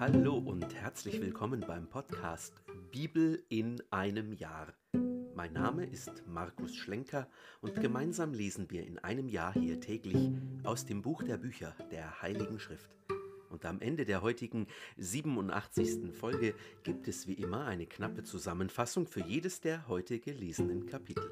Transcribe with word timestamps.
Hallo 0.00 0.38
und 0.38 0.76
herzlich 0.76 1.20
willkommen 1.20 1.64
beim 1.66 1.88
Podcast 1.88 2.62
Bibel 2.92 3.42
in 3.48 3.82
einem 3.90 4.32
Jahr. 4.32 4.72
Mein 5.34 5.52
Name 5.52 5.86
ist 5.86 6.22
Markus 6.24 6.76
Schlenker 6.76 7.26
und 7.62 7.80
gemeinsam 7.80 8.32
lesen 8.32 8.70
wir 8.70 8.86
in 8.86 9.00
einem 9.00 9.28
Jahr 9.28 9.52
hier 9.54 9.80
täglich 9.80 10.30
aus 10.62 10.86
dem 10.86 11.02
Buch 11.02 11.24
der 11.24 11.36
Bücher 11.36 11.74
der 11.90 12.22
Heiligen 12.22 12.60
Schrift. 12.60 12.88
Und 13.50 13.64
am 13.64 13.80
Ende 13.80 14.04
der 14.04 14.22
heutigen 14.22 14.68
87. 14.98 16.14
Folge 16.14 16.54
gibt 16.84 17.08
es 17.08 17.26
wie 17.26 17.34
immer 17.34 17.64
eine 17.64 17.86
knappe 17.86 18.22
Zusammenfassung 18.22 19.08
für 19.08 19.24
jedes 19.24 19.60
der 19.60 19.88
heute 19.88 20.20
gelesenen 20.20 20.86
Kapitel. 20.86 21.28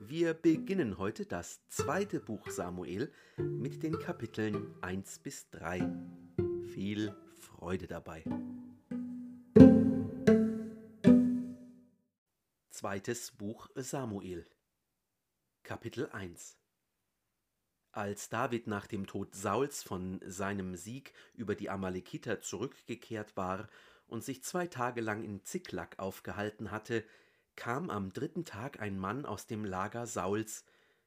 Wir 0.00 0.34
beginnen 0.34 0.98
heute 0.98 1.26
das 1.26 1.64
zweite 1.68 2.18
Buch 2.18 2.50
Samuel 2.50 3.12
mit 3.36 3.84
den 3.84 4.00
Kapiteln 4.00 4.74
1 4.80 5.20
bis 5.20 5.48
3. 5.50 5.88
Viel 6.74 7.14
Freude 7.46 7.86
dabei. 7.86 8.24
Zweites 12.70 13.30
Buch 13.30 13.70
Samuel 13.76 14.46
Kapitel 15.62 16.10
1 16.10 16.58
Als 17.92 18.28
David 18.28 18.66
nach 18.66 18.86
dem 18.86 19.06
Tod 19.06 19.34
Sauls 19.34 19.82
von 19.82 20.20
seinem 20.26 20.74
Sieg 20.74 21.14
über 21.34 21.54
die 21.54 21.70
Amalekiter 21.70 22.40
zurückgekehrt 22.40 23.36
war 23.36 23.68
und 24.08 24.24
sich 24.24 24.42
zwei 24.42 24.66
Tage 24.66 25.00
lang 25.00 25.22
in 25.22 25.44
Ziklag 25.44 25.98
aufgehalten 25.98 26.70
hatte, 26.72 27.04
kam 27.54 27.90
am 27.90 28.12
dritten 28.12 28.44
Tag 28.44 28.80
ein 28.80 28.98
Mann 28.98 29.24
aus 29.24 29.46
dem 29.46 29.64
Lager 29.64 30.06
Sauls 30.06 30.64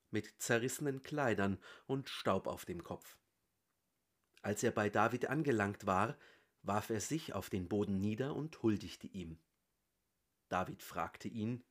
mit 0.10 0.42
zerrissenen 0.42 1.04
Kleidern 1.04 1.60
und 1.86 2.10
Staub 2.10 2.48
auf 2.48 2.66
dem 2.66 2.84
Kopf. 2.84 3.19
Als 4.42 4.64
er 4.64 4.72
bei 4.72 4.90
David 4.90 5.28
angelangt 5.28 5.86
war, 5.86 6.18
warf 6.64 6.90
er 6.90 7.02
sich 7.02 7.34
auf 7.34 7.50
den 7.50 7.68
Boden 7.68 8.00
nieder 8.00 8.36
und 8.36 8.62
huldigte 8.64 9.08
ihm. 9.08 9.40
David 10.50 10.82
fragte 10.84 11.28
ihn, 11.28 11.64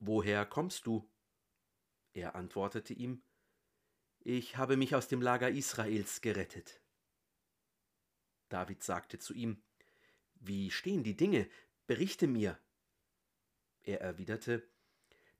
Woher 0.00 0.46
kommst 0.46 0.86
du? 0.86 1.08
Er 2.12 2.34
antwortete 2.34 2.94
ihm, 2.94 3.22
Ich 4.20 4.56
habe 4.56 4.76
mich 4.76 4.94
aus 4.94 5.08
dem 5.08 5.20
Lager 5.20 5.50
Israels 5.50 6.20
gerettet. 6.20 6.80
David 8.48 8.82
sagte 8.82 9.18
zu 9.18 9.34
ihm, 9.34 9.62
Wie 10.36 10.70
stehen 10.70 11.02
die 11.02 11.16
Dinge? 11.16 11.48
Berichte 11.86 12.26
mir. 12.26 12.58
Er 13.82 14.00
erwiderte, 14.00 14.68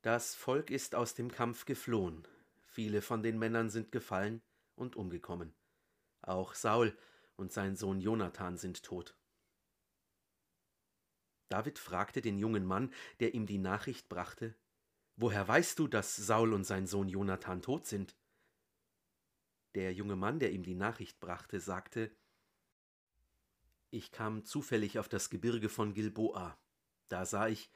Das 0.03 0.35
Volk 0.35 0.71
ist 0.71 0.95
aus 0.95 1.15
dem 1.15 1.31
Kampf 1.31 1.65
geflohen, 1.65 2.27
viele 2.65 3.03
von 3.03 3.23
den 3.23 3.39
Männern 3.39 3.71
sind 3.71 3.93
gefallen 3.93 4.43
und 4.75 4.97
umgekommen. 4.97 5.55
Auch 6.29 6.55
Saul 6.55 6.95
und 7.37 7.53
sein 7.53 7.75
Sohn 7.75 8.01
Jonathan 8.03 8.59
sind 8.59 8.83
tot. 8.83 9.17
David 11.49 11.79
fragte 11.79 12.21
den 12.21 12.39
jungen 12.39 12.67
Mann, 12.67 12.93
der 13.21 13.33
ihm 13.33 13.47
die 13.47 13.57
Nachricht 13.57 14.11
brachte, 14.11 14.55
Woher 15.17 15.49
weißt 15.49 15.79
du, 15.79 15.89
dass 15.89 16.15
Saul 16.15 16.53
und 16.53 16.65
sein 16.65 16.87
Sohn 16.87 17.09
Jonathan 17.09 17.63
tot 17.63 17.87
sind? 17.87 18.15
Der 19.75 19.93
junge 19.95 20.17
Mann, 20.17 20.39
der 20.39 20.53
ihm 20.53 20.63
die 20.63 20.75
Nachricht 20.75 21.19
brachte, 21.19 21.61
sagte, 21.61 22.15
Ich 23.91 24.13
kam 24.13 24.45
zufällig 24.45 24.99
auf 24.99 25.09
das 25.09 25.31
Gebirge 25.31 25.71
von 25.71 25.95
Gilboa. 25.95 26.59
Da 27.09 27.25
sah 27.25 27.49
ich, 27.49 27.71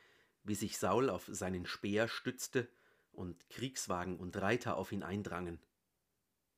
wie 0.44 0.54
sich 0.54 0.78
Saul 0.78 1.08
auf 1.08 1.24
seinen 1.26 1.64
Speer 1.64 2.06
stützte 2.06 2.68
und 3.12 3.48
Kriegswagen 3.48 4.18
und 4.18 4.36
Reiter 4.36 4.76
auf 4.76 4.92
ihn 4.92 5.02
eindrangen. 5.02 5.58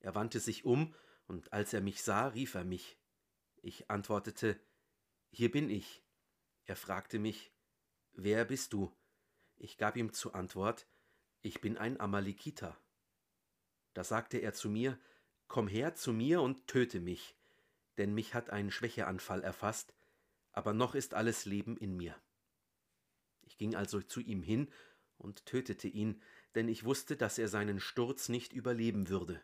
Er 0.01 0.15
wandte 0.17 0.41
sich 0.41 0.65
um, 0.65 0.93
und 1.27 1.53
als 1.53 1.73
er 1.73 1.81
mich 1.81 2.03
sah, 2.03 2.29
rief 2.29 2.55
er 2.55 2.65
mich. 2.65 2.99
Ich 3.63 3.91
antwortete, 3.91 4.61
Hier 5.31 5.51
bin 5.51 5.71
ich. 5.71 6.03
Er 6.65 6.77
fragte 6.77 7.19
mich, 7.19 7.53
Wer 8.13 8.45
bist 8.45 8.73
du? 8.73 8.95
Ich 9.57 9.79
gab 9.79 9.97
ihm 9.97 10.13
zur 10.13 10.35
Antwort, 10.35 10.87
Ich 11.41 11.61
bin 11.61 11.79
ein 11.79 12.01
Amalekiter. 12.01 12.79
Da 13.95 14.05
sagte 14.05 14.39
er 14.39 14.53
zu 14.53 14.69
mir, 14.69 14.99
Komm 15.49 15.69
her 15.69 15.95
zu 15.95 16.13
mir 16.13 16.41
und 16.43 16.67
töte 16.67 17.01
mich, 17.01 17.37
denn 17.99 18.15
mich 18.15 18.35
hat 18.35 18.51
ein 18.51 18.71
Schwächeanfall 18.71 19.43
erfasst, 19.43 19.95
aber 20.53 20.73
noch 20.73 20.95
ist 20.95 21.15
alles 21.15 21.45
Leben 21.45 21.77
in 21.77 21.97
mir. 21.97 22.17
Ich 23.43 23.57
ging 23.57 23.75
also 23.75 24.01
zu 24.01 24.21
ihm 24.21 24.43
hin 24.43 24.73
und 25.19 25.47
tötete 25.47 25.89
ihn, 25.89 26.21
denn 26.55 26.69
ich 26.69 26.85
wusste, 26.85 27.17
dass 27.17 27.39
er 27.39 27.49
seinen 27.49 27.79
Sturz 27.79 28.29
nicht 28.29 28.53
überleben 28.53 29.09
würde. 29.09 29.41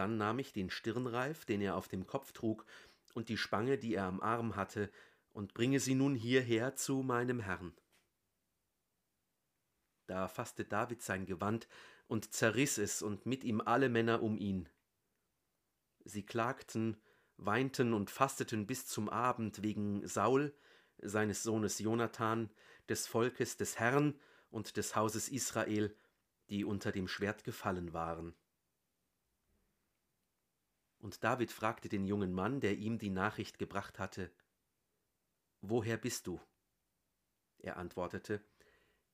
Dann 0.00 0.16
nahm 0.16 0.38
ich 0.38 0.54
den 0.54 0.70
Stirnreif, 0.70 1.44
den 1.44 1.60
er 1.60 1.76
auf 1.76 1.86
dem 1.86 2.06
Kopf 2.06 2.32
trug, 2.32 2.64
und 3.12 3.28
die 3.28 3.36
Spange, 3.36 3.76
die 3.76 3.96
er 3.96 4.04
am 4.04 4.22
Arm 4.22 4.56
hatte, 4.56 4.90
und 5.34 5.52
bringe 5.52 5.78
sie 5.78 5.94
nun 5.94 6.14
hierher 6.14 6.74
zu 6.74 7.02
meinem 7.02 7.40
Herrn. 7.40 7.74
Da 10.06 10.26
fasste 10.26 10.64
David 10.64 11.02
sein 11.02 11.26
Gewand 11.26 11.68
und 12.06 12.32
zerriss 12.32 12.78
es, 12.78 13.02
und 13.02 13.26
mit 13.26 13.44
ihm 13.44 13.60
alle 13.60 13.90
Männer 13.90 14.22
um 14.22 14.38
ihn. 14.38 14.70
Sie 16.06 16.24
klagten, 16.24 16.96
weinten 17.36 17.92
und 17.92 18.08
fasteten 18.08 18.66
bis 18.66 18.86
zum 18.86 19.10
Abend 19.10 19.62
wegen 19.62 20.08
Saul, 20.08 20.56
seines 20.96 21.42
Sohnes 21.42 21.78
Jonathan, 21.78 22.48
des 22.88 23.06
Volkes 23.06 23.58
des 23.58 23.78
Herrn 23.78 24.18
und 24.48 24.78
des 24.78 24.96
Hauses 24.96 25.28
Israel, 25.28 25.94
die 26.48 26.64
unter 26.64 26.90
dem 26.90 27.06
Schwert 27.06 27.44
gefallen 27.44 27.92
waren. 27.92 28.34
Und 31.00 31.24
David 31.24 31.50
fragte 31.50 31.88
den 31.88 32.06
jungen 32.06 32.32
Mann, 32.32 32.60
der 32.60 32.76
ihm 32.76 32.98
die 32.98 33.10
Nachricht 33.10 33.58
gebracht 33.58 33.98
hatte, 33.98 34.30
Woher 35.62 35.98
bist 35.98 36.26
du? 36.26 36.40
Er 37.58 37.76
antwortete, 37.76 38.42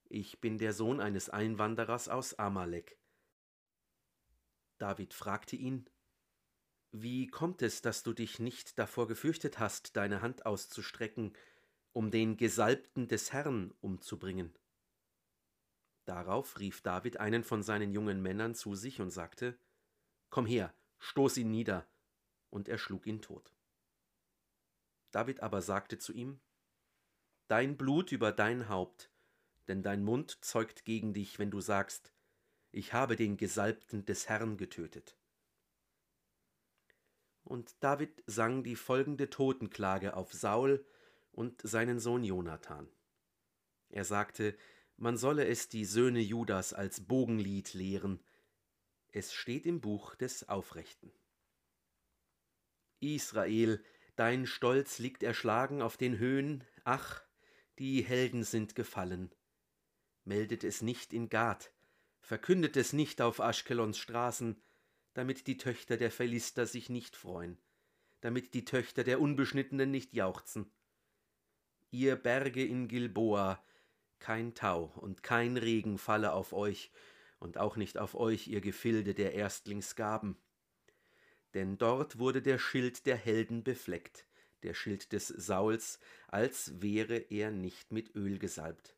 Ich 0.05 0.41
bin 0.41 0.59
der 0.59 0.73
Sohn 0.73 1.01
eines 1.01 1.29
Einwanderers 1.31 2.09
aus 2.09 2.35
Amalek. 2.35 2.99
David 4.79 5.15
fragte 5.15 5.57
ihn, 5.57 5.89
Wie 6.93 7.29
kommt 7.29 7.63
es, 7.63 7.83
dass 7.83 8.03
du 8.03 8.13
dich 8.13 8.39
nicht 8.39 8.79
davor 8.79 9.09
gefürchtet 9.09 9.59
hast, 9.59 9.97
deine 9.97 10.23
Hand 10.23 10.45
auszustrecken, 10.47 11.33
um 11.93 12.11
den 12.11 12.37
Gesalbten 12.37 13.09
des 13.09 13.33
Herrn 13.33 13.73
umzubringen. 13.81 14.55
Darauf 16.05 16.61
rief 16.61 16.83
David 16.83 17.19
einen 17.19 17.43
von 17.43 17.63
seinen 17.63 17.91
jungen 17.91 18.21
Männern 18.21 18.55
zu 18.55 18.75
sich 18.75 19.01
und 19.01 19.11
sagte, 19.11 19.59
Komm 20.29 20.45
her, 20.45 20.75
stoß 20.99 21.39
ihn 21.39 21.51
nieder, 21.51 21.87
und 22.51 22.69
er 22.69 22.79
schlug 22.79 23.07
ihn 23.07 23.21
tot. 23.21 23.55
David 25.11 25.41
aber 25.41 25.63
sagte 25.63 25.99
zu 25.99 26.13
ihm, 26.13 26.41
Dein 27.49 27.77
Blut 27.77 28.11
über 28.13 28.33
dein 28.33 28.69
Haupt, 28.69 29.11
denn 29.69 29.83
dein 29.83 30.03
Mund 30.03 30.45
zeugt 30.45 30.85
gegen 30.85 31.15
dich, 31.15 31.39
wenn 31.39 31.51
du 31.51 31.61
sagst, 31.61 32.13
ich 32.73 32.93
habe 32.93 33.17
den 33.17 33.37
Gesalbten 33.37 34.05
des 34.05 34.29
Herrn 34.29 34.57
getötet. 34.57 35.17
Und 37.45 37.77
David 37.81 38.23
sang 38.27 38.65
die 38.65 38.77
folgende 38.77 39.31
Totenklage 39.31 40.17
auf 40.17 40.33
Saul 40.33 40.85
und 41.31 41.63
seinen 41.63 42.01
Sohn 42.01 42.25
Jonathan. 42.25 42.89
Er 43.89 44.05
sagte, 44.05 44.59
man 44.97 45.17
solle 45.17 45.47
es 45.47 45.69
die 45.69 45.85
Söhne 45.85 46.21
Judas 46.21 46.73
als 46.73 47.07
Bogenlied 47.07 47.75
lehren. 47.75 48.21
Es 49.17 49.33
steht 49.33 49.65
im 49.65 49.81
Buch 49.81 50.15
des 50.15 50.47
Aufrechten. 50.51 51.11
Israel, 53.01 53.83
dein 54.15 54.47
Stolz 54.47 54.99
liegt 54.99 55.23
erschlagen 55.23 55.81
auf 55.81 55.97
den 55.97 56.19
Höhen, 56.19 56.65
ach, 56.85 57.25
die 57.79 58.03
Helden 58.03 58.45
sind 58.45 58.75
gefallen. 58.75 59.35
Meldet 60.25 60.65
es 60.65 60.83
nicht 60.83 61.15
in 61.15 61.31
Gad, 61.31 61.73
verkündet 62.21 62.77
es 62.77 62.93
nicht 62.93 63.23
auf 63.23 63.41
Aschkelons 63.41 63.97
Straßen, 63.97 64.63
damit 65.15 65.47
die 65.47 65.57
Töchter 65.57 65.97
der 65.97 66.11
Philister 66.11 66.67
sich 66.67 66.91
nicht 66.91 67.17
freuen, 67.17 67.57
damit 68.21 68.53
die 68.53 68.67
Töchter 68.67 69.03
der 69.03 69.23
Unbeschnittenen 69.23 69.91
nicht 69.91 70.13
jauchzen 70.13 70.71
ihr 71.91 72.17
Berge 72.17 72.63
in 72.63 72.89
Gilboa, 72.89 73.65
kein 74.19 74.55
Tau 74.55 74.93
und 74.97 75.23
kein 75.23 75.57
Regen 75.57 75.97
falle 75.97 76.33
auf 76.33 76.53
euch, 76.53 76.93
und 77.39 77.59
auch 77.59 77.77
nicht 77.77 77.99
auf 77.99 78.15
euch, 78.15 78.49
ihr 78.49 78.61
Gefilde 78.61 79.15
der 79.15 79.35
Erstlingsgaben. 79.35 80.37
Denn 81.55 81.79
dort 81.79 82.19
wurde 82.19 82.43
der 82.43 82.59
Schild 82.59 83.07
der 83.07 83.17
Helden 83.17 83.65
befleckt, 83.65 84.27
der 84.63 84.75
Schild 84.75 85.13
des 85.13 85.29
Sauls, 85.29 86.01
als 86.29 86.81
wäre 86.83 87.17
er 87.17 87.51
nicht 87.51 87.93
mit 87.93 88.15
Öl 88.15 88.39
gesalbt. 88.39 88.97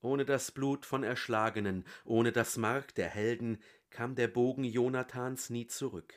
Ohne 0.00 0.24
das 0.24 0.52
Blut 0.52 0.86
von 0.86 1.02
Erschlagenen, 1.02 1.84
ohne 2.04 2.30
das 2.30 2.56
Mark 2.56 2.94
der 2.94 3.08
Helden, 3.08 3.60
kam 3.90 4.14
der 4.14 4.28
Bogen 4.28 4.64
Jonathans 4.64 5.50
nie 5.50 5.66
zurück. 5.66 6.14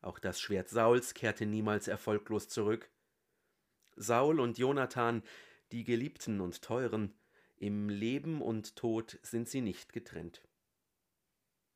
Auch 0.00 0.18
das 0.18 0.40
Schwert 0.40 0.70
Sauls 0.70 1.12
kehrte 1.12 1.44
niemals 1.44 1.88
erfolglos 1.88 2.48
zurück, 2.48 2.90
Saul 3.96 4.40
und 4.40 4.56
Jonathan, 4.56 5.22
die 5.72 5.84
Geliebten 5.84 6.40
und 6.40 6.62
Teuren, 6.62 7.12
im 7.60 7.90
Leben 7.90 8.40
und 8.40 8.74
Tod 8.74 9.18
sind 9.22 9.48
sie 9.48 9.60
nicht 9.60 9.92
getrennt. 9.92 10.42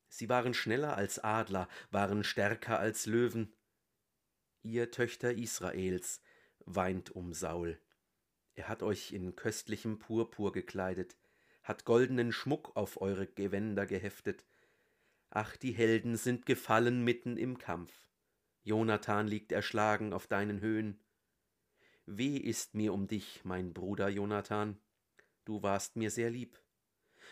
Sie 0.08 0.28
waren 0.28 0.54
schneller 0.54 0.96
als 0.96 1.18
Adler, 1.18 1.68
waren 1.90 2.24
stärker 2.24 2.78
als 2.78 3.04
Löwen. 3.06 3.52
Ihr 4.62 4.90
Töchter 4.90 5.34
Israels, 5.34 6.22
weint 6.64 7.10
um 7.10 7.34
Saul. 7.34 7.78
Er 8.54 8.68
hat 8.68 8.82
euch 8.82 9.12
in 9.12 9.36
köstlichem 9.36 9.98
Purpur 9.98 10.52
gekleidet, 10.52 11.16
hat 11.62 11.84
goldenen 11.84 12.32
Schmuck 12.32 12.74
auf 12.76 13.00
eure 13.02 13.26
Gewänder 13.26 13.84
geheftet. 13.84 14.46
Ach, 15.28 15.56
die 15.56 15.72
Helden 15.72 16.16
sind 16.16 16.46
gefallen 16.46 17.04
mitten 17.04 17.36
im 17.36 17.58
Kampf. 17.58 17.92
Jonathan 18.62 19.28
liegt 19.28 19.52
erschlagen 19.52 20.14
auf 20.14 20.28
deinen 20.28 20.60
Höhen. 20.60 20.98
Weh 22.06 22.38
ist 22.38 22.74
mir 22.74 22.94
um 22.94 23.06
dich, 23.06 23.44
mein 23.44 23.74
Bruder 23.74 24.08
Jonathan. 24.08 24.78
Du 25.44 25.62
warst 25.62 25.96
mir 25.96 26.10
sehr 26.10 26.30
lieb. 26.30 26.58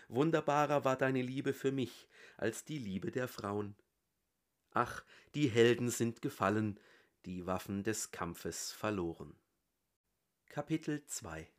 Wunderbarer 0.09 0.85
war 0.85 0.97
deine 0.97 1.23
Liebe 1.23 1.53
für 1.53 1.73
mich 1.73 2.09
als 2.37 2.65
die 2.65 2.79
Liebe 2.79 3.11
der 3.11 3.29
Frauen. 3.29 3.77
Ach, 4.73 5.05
die 5.35 5.49
Helden 5.49 5.91
sind 5.91 6.23
gefallen, 6.23 6.79
die 7.25 7.47
Waffen 7.47 7.83
des 7.85 8.11
Kampfes 8.11 8.73
verloren. 8.73 9.37
Kapitel 10.47 11.05
2 11.07 11.51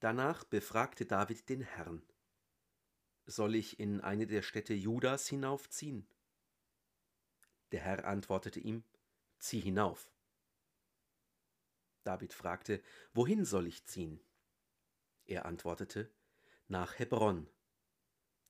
Danach 0.00 0.44
befragte 0.44 1.06
David 1.06 1.48
den 1.48 1.62
Herrn: 1.62 2.02
Soll 3.26 3.54
ich 3.54 3.80
in 3.80 4.00
eine 4.00 4.26
der 4.26 4.42
Städte 4.42 4.74
Judas 4.74 5.26
hinaufziehen? 5.28 6.06
Der 7.72 7.80
Herr 7.80 8.04
antwortete 8.04 8.60
ihm: 8.60 8.84
Zieh 9.38 9.60
hinauf. 9.60 10.12
David 12.04 12.34
fragte: 12.34 12.82
Wohin 13.14 13.44
soll 13.44 13.66
ich 13.66 13.86
ziehen? 13.86 14.20
Er 15.26 15.46
antwortete: 15.46 16.10
Nach 16.68 16.98
Hebron. 16.98 17.48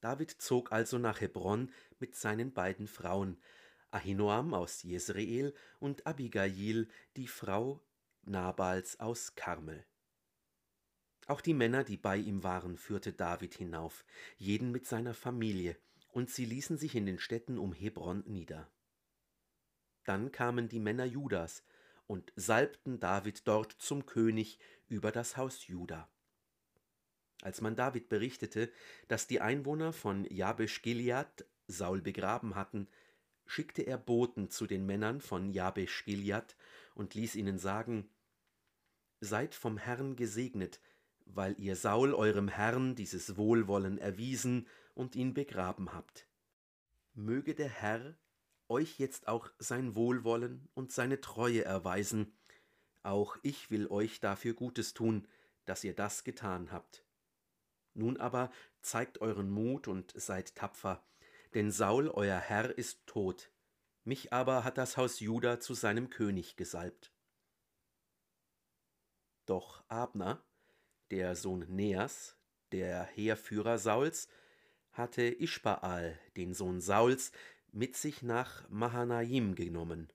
David 0.01 0.31
zog 0.31 0.73
also 0.73 0.99
nach 0.99 1.21
Hebron 1.21 1.73
mit 1.99 2.15
seinen 2.15 2.53
beiden 2.53 2.87
Frauen, 2.87 3.41
Ahinoam 3.91 4.53
aus 4.53 4.83
Jezreel 4.83 5.55
und 5.79 6.07
Abigail, 6.07 6.89
die 7.17 7.29
Frau 7.29 7.81
Nabals 8.23 9.01
aus 9.01 9.35
Karmel. 9.35 9.87
Auch 11.27 11.41
die 11.41 11.55
Männer, 11.55 11.85
die 11.85 11.97
bei 11.97 12.17
ihm 12.17 12.43
waren, 12.43 12.77
führte 12.77 13.13
David 13.13 13.55
hinauf, 13.55 14.05
jeden 14.37 14.73
mit 14.73 14.87
seiner 14.87 15.15
Familie, 15.15 15.79
und 16.09 16.31
sie 16.31 16.45
ließen 16.45 16.77
sich 16.77 16.95
in 16.95 17.07
den 17.07 17.19
Städten 17.19 17.59
um 17.59 17.73
Hebron 17.73 18.25
nieder. 18.27 18.71
Dann 20.05 20.33
kamen 20.33 20.69
die 20.69 20.81
Männer 20.81 21.07
Judas 21.07 21.65
und 22.07 22.33
salbten 22.37 23.01
David 23.01 23.49
dort 23.49 23.73
zum 23.73 24.05
König 24.05 24.59
über 24.87 25.13
das 25.13 25.37
Haus 25.37 25.67
Juda. 25.67 26.11
Als 27.43 27.61
man 27.61 27.77
David 27.77 28.09
berichtete, 28.09 28.71
dass 29.09 29.27
die 29.27 29.41
Einwohner 29.41 29.93
von 29.93 30.25
Jabesh 30.31 30.83
Gilead 30.83 31.47
Saul 31.67 32.01
begraben 32.01 32.55
hatten, 32.55 32.89
schickte 33.47 33.83
er 33.83 33.99
Boten 33.99 34.51
zu 34.51 34.67
den 34.67 34.87
Männern 34.87 35.21
von 35.21 35.51
Jabesh 35.51 36.05
Gilead 36.05 36.57
und 36.95 37.15
ließ 37.15 37.37
ihnen 37.37 37.59
sagen: 37.59 38.09
Seid 39.21 39.55
vom 39.55 39.77
Herrn 39.77 40.17
gesegnet, 40.17 40.81
weil 41.27 41.55
ihr 41.59 41.77
Saul 41.77 42.15
eurem 42.15 42.49
Herrn 42.49 42.95
dieses 42.95 43.37
Wohlwollen 43.37 43.99
erwiesen 43.99 44.67
und 44.95 45.17
ihn 45.17 45.35
begraben 45.35 45.93
habt. 45.93 46.27
Möge 47.15 47.55
der 47.55 47.69
Herr 47.69 48.17
euch 48.69 48.99
jetzt 48.99 49.29
auch 49.29 49.51
sein 49.59 49.95
Wohlwollen 49.95 50.69
und 50.75 50.93
seine 50.93 51.21
Treue 51.21 51.65
erweisen. 51.65 52.33
Auch 53.03 53.37
ich 53.43 53.71
will 53.71 53.87
euch 53.89 54.21
dafür 54.21 54.55
Gutes 54.55 54.95
tun, 54.95 55.29
dass 55.65 55.85
ihr 55.85 55.95
das 55.95 56.25
getan 56.25 56.73
habt. 56.73 57.04
Nun 57.95 58.17
aber 58.17 58.51
zeigt 58.83 59.21
euren 59.21 59.51
Mut 59.51 59.89
und 59.89 60.13
seid 60.21 60.55
tapfer, 60.55 61.05
denn 61.55 61.71
Saul 61.71 62.09
euer 62.09 62.39
Herr 62.39 62.77
ist 62.77 63.07
tot, 63.07 63.51
mich 64.05 64.33
aber 64.33 64.65
hat 64.65 64.77
das 64.77 64.97
Haus 64.97 65.21
Juda 65.21 65.61
zu 65.61 65.75
seinem 65.75 66.11
König 66.11 66.57
gesalbt. 66.57 67.13
Doch 69.47 69.85
Abner, 69.89 70.45
der 71.11 71.37
Sohn 71.37 71.67
Neas, 71.69 72.37
der 72.73 73.05
Heerführer 73.05 73.79
Sauls, 73.79 74.29
hatte 74.93 75.23
Ischbaal, 75.23 76.19
den 76.37 76.55
Sohn 76.55 76.81
Sauls, 76.81 77.33
mit 77.73 77.97
sich 77.97 78.23
nach 78.23 78.69
Mahanaim 78.69 79.55
genommen 79.55 80.13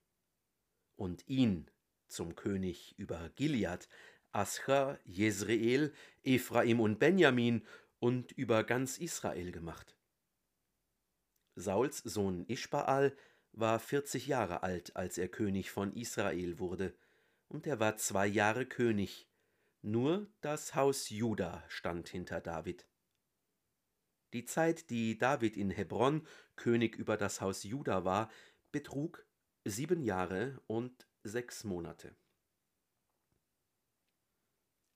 und 0.95 1.27
ihn 1.27 1.69
zum 2.07 2.35
König 2.35 2.97
über 2.97 3.29
Gilead, 3.35 3.87
Ascha, 4.31 4.99
Jezreel, 5.05 5.93
Ephraim 6.23 6.79
und 6.79 6.99
Benjamin 6.99 7.65
und 7.99 8.31
über 8.33 8.63
ganz 8.63 8.97
Israel 8.97 9.51
gemacht. 9.51 9.95
Sauls 11.55 11.97
Sohn 11.97 12.45
Ischbaal 12.47 13.15
war 13.51 13.79
vierzig 13.79 14.27
Jahre 14.27 14.63
alt, 14.63 14.95
als 14.95 15.17
er 15.17 15.27
König 15.27 15.71
von 15.71 15.93
Israel 15.93 16.59
wurde, 16.59 16.95
und 17.47 17.65
er 17.65 17.79
war 17.79 17.97
zwei 17.97 18.27
Jahre 18.27 18.65
König, 18.65 19.27
nur 19.81 20.27
das 20.41 20.75
Haus 20.75 21.09
Juda 21.09 21.63
stand 21.67 22.09
hinter 22.09 22.41
David. 22.41 22.85
Die 24.33 24.45
Zeit, 24.45 24.89
die 24.89 25.17
David 25.17 25.57
in 25.57 25.71
Hebron 25.71 26.25
König 26.55 26.95
über 26.95 27.17
das 27.17 27.41
Haus 27.41 27.63
Juda 27.63 28.05
war, 28.05 28.29
betrug 28.71 29.25
sieben 29.65 30.03
Jahre 30.03 30.61
und 30.67 31.07
sechs 31.23 31.63
Monate. 31.63 32.15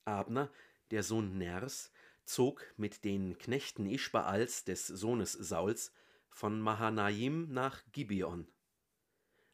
Abner, 0.05 0.51
der 0.91 1.03
Sohn 1.03 1.37
Ners, 1.37 1.91
zog 2.25 2.65
mit 2.77 3.03
den 3.03 3.37
Knechten 3.37 3.85
Ischbaals 3.85 4.63
des 4.63 4.87
Sohnes 4.87 5.33
Sauls 5.33 5.91
von 6.29 6.59
Mahanaim 6.61 7.51
nach 7.51 7.83
Gibeon. 7.91 8.47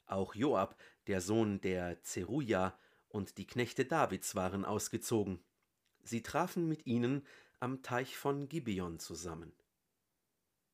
Auch 0.06 0.36
Joab, 0.36 0.75
der 1.07 1.22
Sohn 1.22 1.62
der 1.62 2.01
Zeruja, 2.04 2.78
und 3.10 3.38
die 3.38 3.48
Knechte 3.48 3.86
Davids 3.86 4.36
waren 4.36 4.66
ausgezogen. 4.66 5.44
Sie 6.04 6.22
trafen 6.22 6.68
mit 6.68 6.86
ihnen 6.86 7.25
am 7.60 7.81
Teich 7.81 8.18
von 8.18 8.48
Gibeon 8.48 9.00
zusammen. 9.00 9.52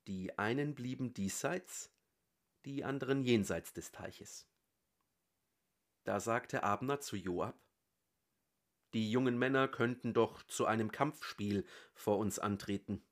Die 0.08 0.38
einen 0.38 0.76
blieben 0.76 1.14
diesseits, 1.14 1.92
die 2.66 2.84
anderen 2.84 3.24
jenseits 3.24 3.74
des 3.74 3.92
Teiches. 3.92 4.48
Da 6.04 6.20
sagte 6.20 6.64
Abner 6.64 7.00
zu 7.00 7.16
Joab, 7.16 7.60
die 8.96 9.12
jungen 9.12 9.38
Männer 9.38 9.68
könnten 9.68 10.14
doch 10.14 10.42
zu 10.44 10.66
einem 10.66 10.90
Kampfspiel 10.90 11.66
vor 11.94 12.18
uns 12.18 12.40
antreten. 12.40 13.04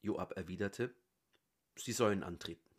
Joab 0.00 0.32
erwiderte, 0.34 0.94
sie 1.76 1.92
sollen 1.92 2.22
antreten. 2.22 2.70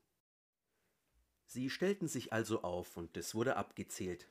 Sie 1.45 1.69
stellten 1.69 2.07
sich 2.07 2.33
also 2.33 2.63
auf, 2.63 2.97
und 2.97 3.15
es 3.15 3.35
wurde 3.35 3.57
abgezählt. 3.57 4.27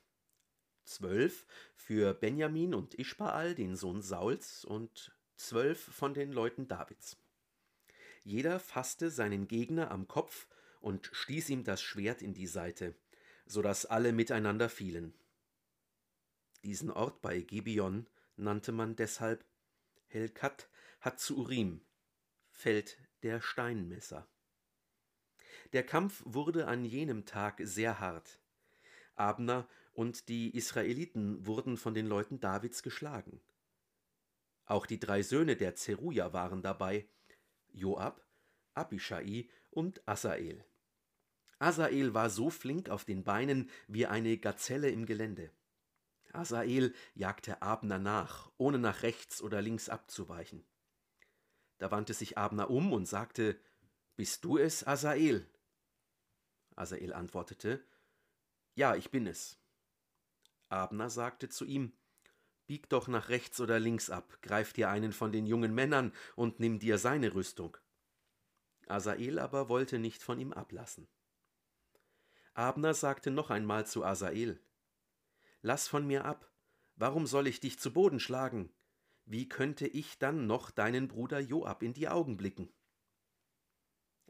Zwölf 0.83 1.47
für 1.77 2.15
Benjamin 2.15 2.75
und 2.75 2.95
Ischbaal, 2.99 3.55
den 3.55 3.77
Sohn 3.77 4.03
Sauls, 4.03 4.65
und 4.65 5.17
zwölf 5.37 5.81
von 5.81 6.15
den 6.15 6.33
Leuten 6.33 6.67
Davids. 6.67 7.17
Jeder 8.25 8.59
fasste 8.59 9.13
seinen 9.13 9.47
Gegner 9.47 9.93
am 9.93 10.09
Kopf 10.09 10.49
und 10.81 11.11
stieß 11.13 11.49
ihm 11.51 11.63
das 11.63 11.81
Schwert 11.81 12.23
in 12.23 12.35
die 12.35 12.49
Seite, 12.49 12.97
so 13.47 13.63
dass 13.63 13.87
alle 13.87 14.13
miteinander 14.13 14.69
fielen. 14.69 15.15
Diesen 16.65 16.91
Ort 16.91 17.23
bei 17.23 17.41
Gibeon 17.41 18.07
nannte 18.37 18.73
man 18.73 18.95
deshalb 18.97 19.45
Helkat 20.07 20.69
Hatzurim, 21.01 21.81
Feld 22.51 22.99
der 23.23 23.41
Steinmesser. 23.41 24.29
Der 25.73 25.85
Kampf 25.85 26.23
wurde 26.25 26.69
an 26.69 26.85
jenem 26.85 27.25
Tag 27.25 27.61
sehr 27.63 27.99
hart. 27.99 28.39
Abner 29.15 29.69
und 29.93 30.29
die 30.29 30.57
Israeliten 30.57 31.47
wurden 31.47 31.77
von 31.77 31.95
den 31.95 32.07
Leuten 32.07 32.41
Davids 32.41 32.83
geschlagen. 32.83 33.41
Auch 34.65 34.87
die 34.87 35.01
drei 35.01 35.23
Söhne 35.23 35.57
der 35.57 35.75
Zeruja 35.75 36.33
waren 36.33 36.63
dabei, 36.63 37.07
Joab, 37.69 38.25
Abishai 38.75 39.49
und 39.71 40.07
Asael. 40.07 40.65
Asael 41.59 42.15
war 42.15 42.31
so 42.31 42.51
flink 42.51 42.89
auf 42.89 43.05
den 43.05 43.25
Beinen 43.25 43.71
wie 43.89 44.07
eine 44.07 44.39
Gazelle 44.39 44.91
im 44.91 45.07
Gelände. 45.07 45.51
Asael 46.33 46.95
jagte 47.15 47.63
Abner 47.63 47.99
nach, 47.99 48.51
ohne 48.57 48.79
nach 48.79 49.03
rechts 49.03 49.43
oder 49.43 49.61
links 49.63 49.89
abzuweichen. 49.89 50.65
Da 51.79 51.91
wandte 51.91 52.15
sich 52.15 52.39
Abner 52.39 52.71
um 52.71 52.93
und 52.93 53.07
sagte, 53.07 53.59
Bist 54.17 54.45
du 54.45 54.57
es, 54.57 54.87
Asael? 54.87 55.47
Asael 56.77 57.13
antwortete, 57.13 57.85
Ja, 58.75 58.95
ich 58.95 59.11
bin 59.11 59.27
es. 59.27 59.59
Abner 60.69 61.11
sagte 61.11 61.49
zu 61.49 61.65
ihm, 61.65 61.93
Bieg 62.67 62.89
doch 62.89 63.09
nach 63.09 63.29
rechts 63.29 63.61
oder 63.61 63.79
links 63.79 64.09
ab, 64.09 64.39
greif 64.41 64.73
dir 64.73 64.89
einen 64.89 65.13
von 65.13 65.33
den 65.33 65.47
jungen 65.47 65.75
Männern 65.75 66.13
und 66.37 66.61
nimm 66.61 66.79
dir 66.79 66.97
seine 66.97 67.35
Rüstung. 67.35 67.77
Asael 68.87 69.39
aber 69.39 69.69
wollte 69.69 69.99
nicht 69.99 70.23
von 70.23 70.39
ihm 70.39 70.53
ablassen. 70.53 71.09
Abner 72.55 72.95
sagte 72.95 73.31
noch 73.31 73.51
einmal 73.51 73.87
zu 73.87 74.05
Asael, 74.05 74.61
Lass 75.63 75.87
von 75.87 76.07
mir 76.07 76.25
ab, 76.25 76.51
warum 76.97 77.27
soll 77.27 77.47
ich 77.47 77.61
dich 77.61 77.79
zu 77.79 77.93
Boden 77.93 78.19
schlagen? 78.19 78.75
Wie 79.25 79.49
könnte 79.49 79.87
ich 79.87 80.19
dann 80.19 80.49
noch 80.49 80.73
deinen 80.73 81.07
Bruder 81.07 81.39
Joab 81.39 81.85
in 81.85 81.95
die 81.95 82.09
Augen 82.09 82.37
blicken? 82.37 82.69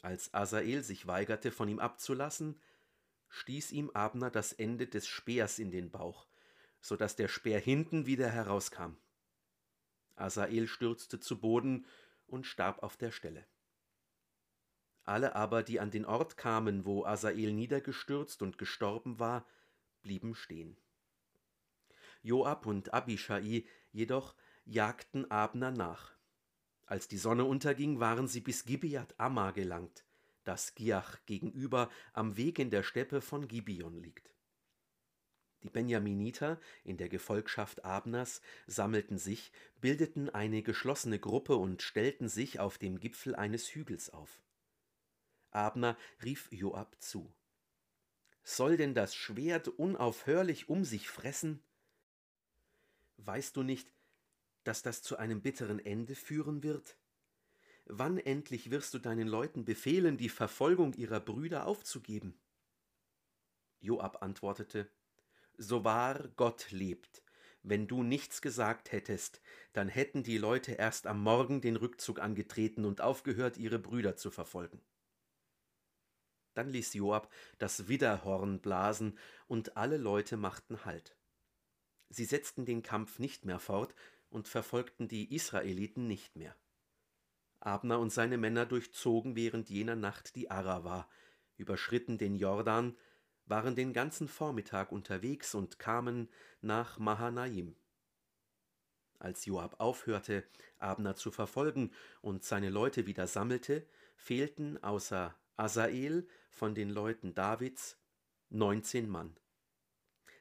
Als 0.03 0.35
Asael 0.35 0.83
sich 0.83 1.07
weigerte, 1.07 1.51
von 1.51 1.69
ihm 1.69 1.79
abzulassen, 1.79 2.61
stieß 3.29 3.73
ihm 3.73 3.89
Abner 3.91 4.31
das 4.31 4.53
Ende 4.53 4.87
des 4.87 5.09
Speers 5.09 5.59
in 5.59 5.71
den 5.71 5.91
Bauch, 5.91 6.27
so 6.83 6.97
dass 6.97 7.17
der 7.17 7.29
Speer 7.29 7.61
hinten 7.61 8.05
wieder 8.05 8.29
herauskam. 8.29 8.97
Asael 10.17 10.69
stürzte 10.69 11.19
zu 11.19 11.41
Boden 11.41 11.87
und 12.27 12.47
starb 12.47 12.83
auf 12.83 12.99
der 12.99 13.11
Stelle. 13.11 13.47
Alle 15.05 15.35
aber, 15.35 15.63
die 15.63 15.81
an 15.81 15.91
den 15.91 16.05
Ort 16.05 16.37
kamen, 16.37 16.85
wo 16.85 17.07
Asael 17.07 17.53
niedergestürzt 17.53 18.43
und 18.43 18.59
gestorben 18.59 19.19
war, 19.19 19.47
blieben 20.03 20.35
stehen. 20.35 20.77
Joab 22.23 22.67
und 22.67 22.95
Abishai 22.95 23.65
jedoch 23.91 24.35
jagten 24.65 25.31
Abner 25.31 25.71
nach. 25.71 26.15
Als 26.87 27.09
die 27.09 27.17
Sonne 27.19 27.45
unterging, 27.45 28.01
waren 28.01 28.29
sie 28.29 28.41
bis 28.41 28.65
Gibeat 28.65 29.15
Amma 29.19 29.51
gelangt, 29.51 30.05
das 30.45 30.75
Giach 30.75 31.25
gegenüber 31.27 31.91
am 32.13 32.37
Weg 32.37 32.59
in 32.59 32.71
der 32.71 32.83
Steppe 32.83 33.21
von 33.21 33.49
Gibeon 33.49 33.97
liegt. 34.01 34.33
Die 35.63 35.71
Benjaminiter 35.71 36.61
in 36.83 36.97
der 36.97 37.09
Gefolgschaft 37.09 37.85
Abners 37.85 38.41
sammelten 38.67 39.19
sich, 39.19 39.53
bildeten 39.81 40.29
eine 40.29 40.63
geschlossene 40.63 41.21
Gruppe 41.21 41.57
und 41.57 41.83
stellten 41.83 42.29
sich 42.29 42.59
auf 42.59 42.79
dem 42.79 42.99
Gipfel 42.99 43.37
eines 43.37 43.69
Hügels 43.75 44.11
auf. 44.11 44.43
Abner 45.53 45.97
rief 46.25 46.51
Joab 46.51 46.97
zu. 47.01 47.33
Soll 48.43 48.77
denn 48.77 48.95
das 48.95 49.15
Schwert 49.15 49.69
unaufhörlich 49.69 50.69
um 50.69 50.85
sich 50.85 51.09
fressen? 51.09 51.63
Weißt 53.25 53.57
du 53.57 53.63
nicht, 53.63 53.93
dass 54.65 54.83
das 54.83 55.03
zu 55.03 55.17
einem 55.17 55.43
bitteren 55.43 55.79
Ende 55.79 56.17
führen 56.17 56.65
wird? 56.65 56.99
Wann 57.85 58.19
endlich 58.19 58.71
wirst 58.71 58.95
du 58.95 58.99
deinen 58.99 59.29
Leuten 59.29 59.65
befehlen, 59.65 60.17
die 60.17 60.29
Verfolgung 60.29 60.93
ihrer 60.95 61.21
Brüder 61.21 61.67
aufzugeben? 61.67 62.41
Joab 63.79 64.23
antwortete, 64.23 64.91
So 65.57 65.85
wahr 65.85 66.31
Gott 66.35 66.73
lebt, 66.73 67.23
wenn 67.63 67.87
du 67.87 68.03
nichts 68.03 68.43
gesagt 68.43 68.91
hättest, 68.91 69.41
dann 69.73 69.89
hätten 69.89 70.25
die 70.25 70.39
Leute 70.39 70.73
erst 70.73 71.07
am 71.07 71.23
Morgen 71.23 71.61
den 71.61 71.77
Rückzug 71.77 72.19
angetreten 72.19 72.85
und 72.85 73.01
aufgehört, 73.01 73.57
ihre 73.57 73.79
Brüder 73.79 74.17
zu 74.17 74.33
verfolgen. 74.33 74.81
Dann 76.55 76.69
ließ 76.69 76.95
Joab 76.95 77.33
das 77.59 77.87
Widderhorn 77.87 78.61
blasen, 78.61 79.17
und 79.47 79.77
alle 79.77 79.97
Leute 79.97 80.37
machten 80.37 80.85
Halt. 80.85 81.17
Sie 82.13 82.27
setzten 82.27 82.67
den 82.67 82.83
Kampf 82.83 83.19
nicht 83.19 83.47
mehr 83.47 83.59
fort 83.59 83.95
und 84.29 84.47
verfolgten 84.47 85.09
die 85.09 85.35
Israeliten 85.35 86.07
nicht 86.07 86.37
mehr. 86.37 86.55
Abner 87.59 87.99
und 88.01 88.13
seine 88.13 88.37
Männer 88.37 88.67
durchzogen 88.67 89.35
während 89.35 89.71
jener 89.71 89.97
Nacht 89.97 90.37
die 90.37 90.51
Arava, 90.51 91.09
überschritten 91.57 92.19
den 92.19 92.37
Jordan, 92.37 92.99
waren 93.47 93.77
den 93.77 93.95
ganzen 93.95 94.29
Vormittag 94.29 94.93
unterwegs 94.93 95.55
und 95.55 95.79
kamen 95.79 96.29
nach 96.61 96.99
Mahanaim. 96.99 97.77
Als 99.19 99.47
Joab 99.47 99.81
aufhörte, 99.81 100.45
Abner 100.79 101.17
zu 101.17 101.31
verfolgen 101.31 101.93
und 102.21 102.45
seine 102.45 102.69
Leute 102.69 103.07
wieder 103.07 103.27
sammelte, 103.27 103.87
fehlten 104.17 104.83
außer 104.83 105.35
Asael 105.57 106.29
von 106.51 106.75
den 106.75 106.91
Leuten 106.91 107.35
Davids 107.35 107.97
neunzehn 108.51 109.09
Mann. 109.09 109.35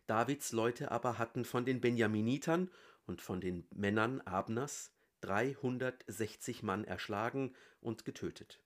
Davids 0.08 0.52
Leute 0.52 0.92
aber 0.92 1.18
hatten 1.18 1.46
von 1.46 1.66
den 1.66 1.82
Benjaminitern 1.82 2.70
und 3.06 3.22
von 3.22 3.42
den 3.42 3.68
Männern 3.72 4.22
Abners 4.22 4.92
360 5.22 6.64
Mann 6.64 6.84
erschlagen 6.84 7.56
und 7.80 8.06
getötet. 8.06 8.62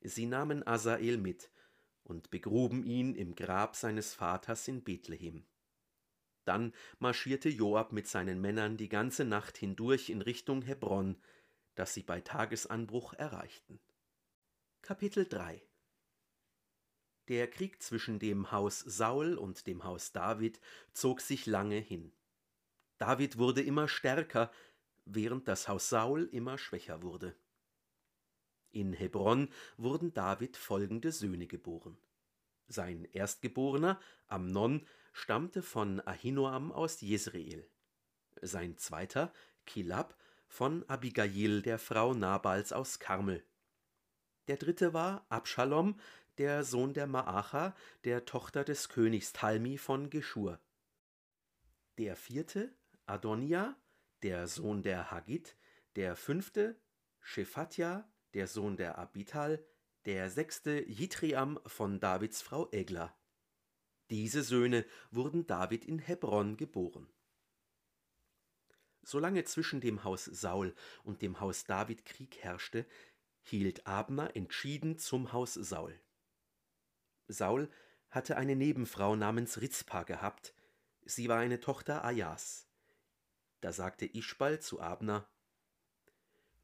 Sie 0.00 0.26
nahmen 0.26 0.66
Asael 0.66 1.16
mit 1.16 1.50
und 2.04 2.30
begruben 2.30 2.84
ihn 2.84 3.14
im 3.14 3.34
Grab 3.34 3.74
seines 3.74 4.14
Vaters 4.14 4.68
in 4.68 4.84
Bethlehem. 4.84 5.44
Dann 6.44 6.72
marschierte 7.00 7.48
Joab 7.48 7.92
mit 7.92 8.06
seinen 8.06 8.40
Männern 8.40 8.76
die 8.76 8.88
ganze 8.88 9.24
Nacht 9.24 9.56
hindurch 9.56 10.10
in 10.10 10.22
Richtung 10.22 10.62
Hebron, 10.62 11.20
das 11.74 11.94
sie 11.94 12.04
bei 12.04 12.20
Tagesanbruch 12.20 13.14
erreichten. 13.14 13.80
Kapitel 14.82 15.26
3 15.26 15.65
der 17.28 17.48
Krieg 17.48 17.82
zwischen 17.82 18.18
dem 18.18 18.50
Haus 18.52 18.80
Saul 18.80 19.36
und 19.36 19.66
dem 19.66 19.84
Haus 19.84 20.12
David 20.12 20.60
zog 20.92 21.20
sich 21.20 21.46
lange 21.46 21.78
hin. 21.78 22.12
David 22.98 23.38
wurde 23.38 23.62
immer 23.62 23.88
stärker, 23.88 24.50
während 25.04 25.48
das 25.48 25.68
Haus 25.68 25.88
Saul 25.88 26.28
immer 26.32 26.58
schwächer 26.58 27.02
wurde. 27.02 27.34
In 28.70 28.92
Hebron 28.92 29.48
wurden 29.76 30.12
David 30.12 30.56
folgende 30.56 31.12
Söhne 31.12 31.46
geboren. 31.46 31.96
Sein 32.68 33.04
Erstgeborener, 33.04 34.00
Amnon, 34.26 34.86
stammte 35.12 35.62
von 35.62 36.00
Ahinoam 36.06 36.72
aus 36.72 37.00
Jezreel. 37.00 37.66
Sein 38.42 38.76
zweiter, 38.76 39.32
Kilab, 39.64 40.16
von 40.48 40.88
Abigail, 40.88 41.62
der 41.62 41.78
Frau 41.78 42.14
Nabals 42.14 42.72
aus 42.72 42.98
Karmel. 42.98 43.42
Der 44.48 44.56
dritte 44.56 44.92
war 44.92 45.26
Abschalom, 45.28 45.98
der 46.38 46.64
Sohn 46.64 46.92
der 46.92 47.06
Maacha, 47.06 47.74
der 48.04 48.24
Tochter 48.24 48.64
des 48.64 48.88
Königs 48.88 49.32
Talmi 49.32 49.78
von 49.78 50.10
Geschur. 50.10 50.60
Der 51.98 52.14
vierte, 52.14 52.74
Adonia, 53.06 53.76
der 54.22 54.46
Sohn 54.46 54.82
der 54.82 55.10
Hagit, 55.10 55.56
der 55.96 56.14
fünfte, 56.14 56.78
Shephatja, 57.20 58.08
der 58.34 58.46
Sohn 58.46 58.76
der 58.76 58.98
Abital, 58.98 59.64
der 60.04 60.30
sechste 60.30 60.88
Jitriam 60.88 61.58
von 61.66 61.98
Davids 61.98 62.42
Frau 62.42 62.70
Egla. 62.70 63.16
Diese 64.10 64.42
Söhne 64.42 64.84
wurden 65.10 65.46
David 65.46 65.84
in 65.84 65.98
Hebron 65.98 66.56
geboren. 66.56 67.08
Solange 69.02 69.44
zwischen 69.44 69.80
dem 69.80 70.04
Haus 70.04 70.24
Saul 70.24 70.74
und 71.02 71.22
dem 71.22 71.40
Haus 71.40 71.64
David 71.64 72.04
Krieg 72.04 72.38
herrschte, 72.38 72.86
hielt 73.48 73.86
Abner 73.86 74.34
entschieden 74.34 74.98
zum 74.98 75.32
Haus 75.32 75.54
Saul. 75.54 75.98
Saul 77.28 77.70
hatte 78.10 78.36
eine 78.36 78.56
Nebenfrau 78.56 79.16
namens 79.16 79.60
Rizpa 79.60 80.02
gehabt, 80.02 80.54
sie 81.04 81.28
war 81.28 81.38
eine 81.38 81.60
Tochter 81.60 82.04
Ajas. 82.04 82.68
Da 83.60 83.72
sagte 83.72 84.06
Ischbal 84.06 84.60
zu 84.60 84.80
Abner, 84.80 85.28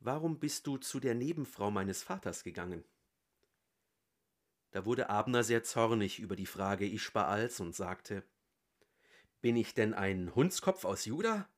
Warum 0.01 0.41
bist 0.41 0.67
du 0.67 0.79
zu 0.79 0.99
der 0.99 1.15
Nebenfrau 1.15 1.71
meines 1.71 2.03
Vaters 2.03 2.43
gegangen? 2.43 2.85
Da 4.73 4.85
wurde 4.85 5.11
Abner 5.11 5.45
sehr 5.45 5.63
zornig 5.63 6.19
über 6.19 6.35
die 6.35 6.47
Frage 6.47 6.91
Ischbaals 6.91 7.61
und 7.61 7.77
sagte, 7.77 8.25
Bin 9.41 9.57
ich 9.57 9.75
denn 9.75 9.95
ein 9.95 10.35
Hundskopf 10.35 10.85
aus 10.85 11.05
Juda? 11.05 11.49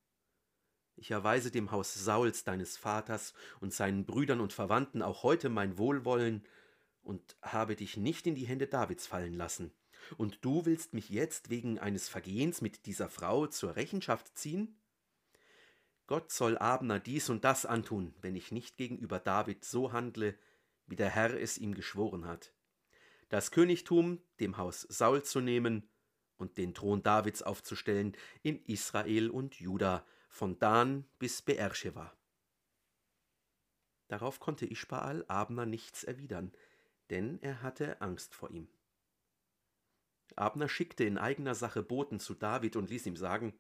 Ich 0.97 1.11
erweise 1.11 1.51
dem 1.51 1.71
Haus 1.71 1.93
Sauls, 1.95 2.45
deines 2.45 2.77
Vaters, 2.77 3.35
und 3.61 3.73
seinen 3.73 4.07
Brüdern 4.07 4.41
und 4.41 4.53
Verwandten 4.53 5.03
auch 5.03 5.23
heute 5.23 5.49
mein 5.49 5.77
Wohlwollen 5.77 6.47
und 7.03 7.37
habe 7.43 7.77
dich 7.77 7.97
nicht 7.97 8.27
in 8.27 8.35
die 8.35 8.47
Hände 8.47 8.67
Davids 8.67 9.07
fallen 9.07 9.35
lassen. 9.35 9.73
Und 10.17 10.45
du 10.45 10.67
willst 10.67 10.95
mich 10.95 11.09
jetzt 11.09 11.51
wegen 11.51 11.79
eines 11.79 12.09
Vergehens 12.09 12.61
mit 12.61 12.87
dieser 12.87 13.09
Frau 13.09 13.47
zur 13.47 13.77
Rechenschaft 13.77 14.37
ziehen? 14.37 14.79
Gott 16.07 16.31
soll 16.31 16.59
Abner 16.59 17.01
dies 17.01 17.31
und 17.31 17.45
das 17.45 17.65
antun, 17.65 18.15
wenn 18.21 18.37
ich 18.37 18.53
nicht 18.53 18.77
gegenüber 18.77 19.19
David 19.19 19.65
so 19.65 19.93
handle, 19.93 20.39
wie 20.87 20.97
der 20.97 21.09
Herr 21.09 21.41
es 21.41 21.57
ihm 21.57 21.75
geschworen 21.75 22.27
hat. 22.27 22.53
Das 23.31 23.51
Königtum 23.51 24.21
dem 24.39 24.59
Haus 24.59 24.83
Saul 24.83 25.23
zu 25.23 25.41
nehmen 25.41 25.89
und 26.37 26.59
den 26.59 26.75
Thron 26.75 27.03
Davids 27.03 27.43
aufzustellen 27.43 28.17
in 28.43 28.63
Israel 28.67 29.31
und 29.31 29.55
Juda, 29.55 30.05
von 30.35 30.59
Dan 30.59 31.07
bis 31.21 31.43
Beersheba. 31.43 32.13
Darauf 34.09 34.41
konnte 34.41 34.67
Ischbaal 34.67 35.25
Abner 35.29 35.65
nichts 35.65 36.03
erwidern, 36.03 36.53
denn 37.11 37.41
er 37.41 37.63
hatte 37.63 38.01
Angst 38.01 38.35
vor 38.35 38.51
ihm. 38.51 38.69
Abner 40.35 40.69
schickte 40.69 41.05
in 41.05 41.19
eigener 41.19 41.55
Sache 41.55 41.85
Boten 41.85 42.19
zu 42.19 42.35
David 42.35 42.75
und 42.75 42.91
ließ 42.91 43.07
ihm 43.07 43.17
sagen, 43.17 43.55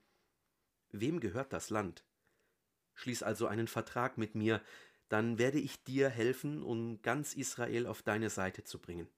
Wem 0.90 1.20
gehört 1.20 1.52
das 1.52 1.70
Land? 1.70 2.04
Schließ 2.94 3.22
also 3.22 3.46
einen 3.46 3.68
Vertrag 3.68 4.18
mit 4.18 4.34
mir, 4.34 4.60
dann 5.08 5.38
werde 5.38 5.60
ich 5.60 5.84
dir 5.84 6.08
helfen, 6.08 6.64
um 6.64 7.00
ganz 7.02 7.34
Israel 7.34 7.86
auf 7.86 8.02
deine 8.02 8.30
Seite 8.30 8.64
zu 8.64 8.80
bringen. 8.80 9.08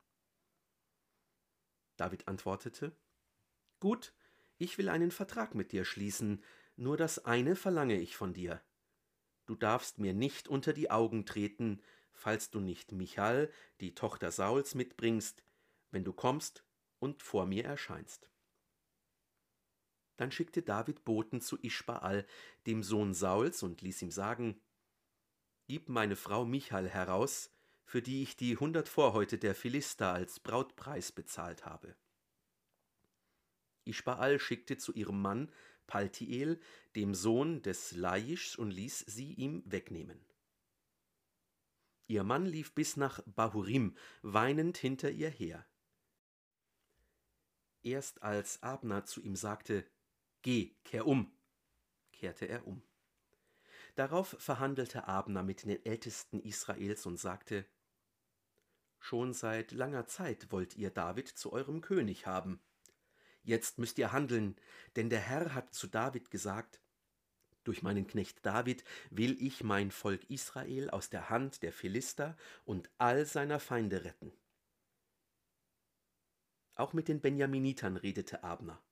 David 1.96 2.28
antwortete, 2.28 2.94
Gut, 3.80 4.12
ich 4.58 4.76
will 4.76 4.90
einen 4.90 5.10
Vertrag 5.10 5.54
mit 5.54 5.72
dir 5.72 5.86
schließen, 5.86 6.42
nur 6.76 6.96
das 6.96 7.24
eine 7.24 7.56
verlange 7.56 7.98
ich 7.98 8.16
von 8.16 8.32
dir. 8.32 8.62
Du 9.46 9.54
darfst 9.54 9.98
mir 9.98 10.12
nicht 10.12 10.48
unter 10.48 10.72
die 10.72 10.90
Augen 10.90 11.24
treten, 11.24 11.82
falls 12.12 12.50
du 12.50 12.60
nicht 12.60 12.92
Michal, 12.92 13.50
die 13.80 13.94
Tochter 13.94 14.30
Sauls, 14.30 14.74
mitbringst, 14.74 15.42
wenn 15.90 16.04
du 16.04 16.12
kommst 16.12 16.64
und 16.98 17.22
vor 17.22 17.46
mir 17.46 17.64
erscheinst. 17.64 18.30
Dann 20.16 20.32
schickte 20.32 20.62
David 20.62 21.04
Boten 21.04 21.40
zu 21.40 21.58
Ischbaal, 21.62 22.26
dem 22.66 22.82
Sohn 22.82 23.14
Sauls, 23.14 23.62
und 23.62 23.82
ließ 23.82 24.02
ihm 24.02 24.10
sagen, 24.10 24.60
Gib 25.68 25.88
meine 25.88 26.16
Frau 26.16 26.44
Michal 26.44 26.88
heraus, 26.88 27.50
für 27.84 28.00
die 28.00 28.22
ich 28.22 28.36
die 28.36 28.56
hundert 28.56 28.88
Vorhäute 28.88 29.38
der 29.38 29.54
Philister 29.54 30.12
als 30.12 30.40
Brautpreis 30.40 31.12
bezahlt 31.12 31.66
habe. 31.66 31.96
Ischbaal 33.84 34.40
schickte 34.40 34.76
zu 34.76 34.92
ihrem 34.92 35.20
Mann 35.22 35.52
Paltiel, 35.86 36.60
dem 36.94 37.14
Sohn 37.14 37.62
des 37.62 37.92
Laisch, 37.92 38.58
und 38.58 38.70
ließ 38.70 39.00
sie 39.06 39.34
ihm 39.34 39.62
wegnehmen. 39.66 40.24
Ihr 42.08 42.22
Mann 42.22 42.46
lief 42.46 42.72
bis 42.74 42.96
nach 42.96 43.20
Bahurim, 43.26 43.96
weinend 44.22 44.76
hinter 44.76 45.10
ihr 45.10 45.30
her. 45.30 45.66
Erst 47.82 48.22
als 48.22 48.62
Abner 48.62 49.04
zu 49.04 49.20
ihm 49.20 49.36
sagte, 49.36 49.84
Geh, 50.42 50.76
kehr 50.84 51.06
um, 51.06 51.32
kehrte 52.12 52.46
er 52.46 52.66
um. 52.66 52.82
Darauf 53.96 54.36
verhandelte 54.38 55.08
Abner 55.08 55.42
mit 55.42 55.64
den 55.64 55.84
Ältesten 55.84 56.40
Israels 56.40 57.06
und 57.06 57.16
sagte, 57.16 57.66
Schon 58.98 59.32
seit 59.32 59.72
langer 59.72 60.06
Zeit 60.06 60.50
wollt 60.52 60.76
ihr 60.76 60.90
David 60.90 61.28
zu 61.28 61.52
eurem 61.52 61.80
König 61.80 62.26
haben. 62.26 62.60
Jetzt 63.46 63.78
müsst 63.78 63.96
ihr 63.98 64.10
handeln, 64.10 64.56
denn 64.96 65.08
der 65.08 65.20
Herr 65.20 65.54
hat 65.54 65.72
zu 65.72 65.86
David 65.86 66.32
gesagt, 66.32 66.80
durch 67.62 67.80
meinen 67.80 68.08
Knecht 68.08 68.44
David 68.44 68.82
will 69.10 69.40
ich 69.40 69.62
mein 69.62 69.92
Volk 69.92 70.28
Israel 70.28 70.90
aus 70.90 71.10
der 71.10 71.30
Hand 71.30 71.62
der 71.62 71.72
Philister 71.72 72.36
und 72.64 72.90
all 72.98 73.24
seiner 73.24 73.60
Feinde 73.60 74.02
retten. 74.02 74.32
Auch 76.74 76.92
mit 76.92 77.06
den 77.06 77.20
Benjaminitern 77.20 77.96
redete 77.96 78.42
Abner. 78.42 78.82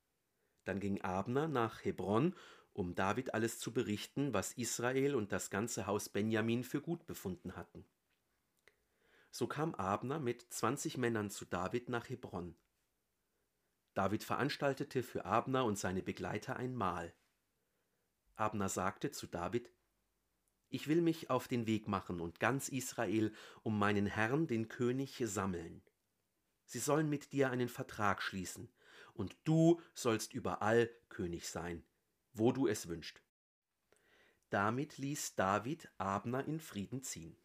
Dann 0.65 0.79
ging 0.79 1.01
Abner 1.01 1.49
nach 1.49 1.85
Hebron, 1.85 2.37
um 2.75 2.95
David 2.95 3.35
alles 3.35 3.59
zu 3.59 3.73
berichten, 3.73 4.35
was 4.35 4.53
Israel 4.53 5.17
und 5.17 5.33
das 5.33 5.51
ganze 5.51 5.89
Haus 5.89 6.09
Benjamin 6.09 6.63
für 6.63 6.81
gut 6.81 7.07
befunden 7.07 7.57
hatten. 7.57 7.85
So 9.33 9.49
kam 9.49 9.75
Abner 9.75 10.21
mit 10.21 10.43
zwanzig 10.53 10.97
Männern 10.97 11.29
zu 11.29 11.45
David 11.45 11.89
nach 11.89 12.09
Hebron. 12.09 12.55
David 13.95 14.25
veranstaltete 14.25 15.03
für 15.03 15.25
Abner 15.25 15.65
und 15.65 15.79
seine 15.79 16.03
Begleiter 16.03 16.57
ein 16.57 16.75
Mahl. 16.75 17.15
Abner 18.37 18.69
sagte 18.69 19.13
zu 19.13 19.29
David, 19.29 19.71
Ich 20.69 20.89
will 20.89 21.01
mich 21.01 21.31
auf 21.31 21.47
den 21.47 21.67
Weg 21.67 21.87
machen 21.87 22.21
und 22.21 22.41
ganz 22.41 22.69
Israel 22.69 23.33
um 23.63 23.79
meinen 23.79 24.07
Herrn, 24.07 24.49
den 24.49 24.69
König, 24.69 25.23
sammeln. 25.25 25.83
Sie 26.67 26.81
sollen 26.81 27.09
mit 27.09 27.33
dir 27.33 27.51
einen 27.51 27.69
Vertrag 27.69 28.23
schließen, 28.23 28.69
und 29.13 29.37
du 29.45 29.81
sollst 29.95 30.35
überall 30.35 30.91
König 31.09 31.49
sein, 31.49 31.85
wo 32.33 32.51
du 32.51 32.67
es 32.67 32.89
wünschst. 32.89 33.23
Damit 34.51 34.99
ließ 34.99 35.37
David 35.37 35.89
Abner 35.99 36.45
in 36.45 36.59
Frieden 36.59 37.03
ziehen. 37.03 37.37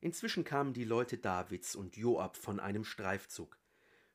Inzwischen 0.00 0.44
kamen 0.44 0.72
die 0.72 0.84
Leute 0.84 1.18
Davids 1.18 1.74
und 1.74 1.96
Joab 1.96 2.36
von 2.36 2.60
einem 2.60 2.84
Streifzug. 2.84 3.58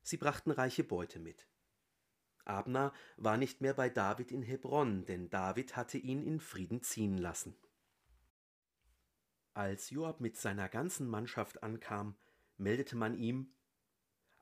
Sie 0.10 0.18
brachten 0.18 0.50
reiche 0.50 0.84
Beute 0.84 1.20
mit. 1.20 1.48
Abner 2.44 2.94
war 3.18 3.38
nicht 3.38 3.62
mehr 3.62 3.76
bei 3.76 3.90
David 3.90 4.32
in 4.32 4.42
Hebron, 4.42 5.06
denn 5.06 5.30
David 5.30 5.76
hatte 5.76 6.00
ihn 6.00 6.24
in 6.24 6.40
Frieden 6.40 6.82
ziehen 6.82 7.16
lassen. 7.20 7.56
Als 9.54 9.92
Joab 9.92 10.20
mit 10.20 10.36
seiner 10.36 10.68
ganzen 10.68 11.08
Mannschaft 11.08 11.62
ankam, 11.62 12.16
meldete 12.58 12.96
man 12.96 13.14
ihm, 13.20 13.54